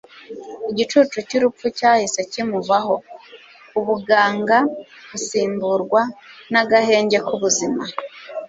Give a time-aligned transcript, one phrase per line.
[0.71, 2.95] Igicucu cy’urupfu cyahise kimuvaho.
[3.79, 4.57] Ubuganga
[5.09, 6.01] busimburwa
[6.51, 7.83] n’agahenge k’ubuzima.